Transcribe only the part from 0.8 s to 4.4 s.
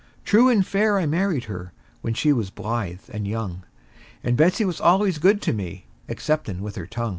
I married her, when she was blithe and young; And